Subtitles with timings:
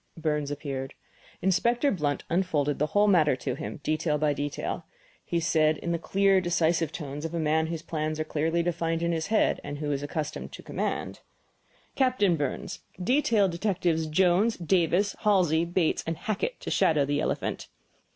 [0.17, 0.95] Burns appeared.
[1.43, 4.77] Inspector Blunt unfolded the whole matter to him, detail by detail.
[4.77, 4.83] Then
[5.25, 9.03] he said in the clear, decisive tones of a man whose plans are clearly defined
[9.03, 11.19] in his head and who is accustomed to command:
[11.93, 17.67] "Captain Burns, detail Detectives Jones, Davis, Halsey, Bates, and Hackett to shadow the elephant."